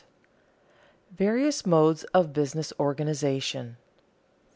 [1.11, 3.77] [Sidenote: Various modes of business organization] 3.